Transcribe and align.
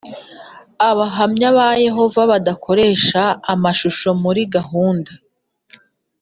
Abahamya 0.89 1.49
ba 1.57 1.69
Yehova 1.85 2.21
badakoresha 2.31 3.21
amashusho 3.53 4.09
muri 4.23 4.41
gahunda 4.55 5.11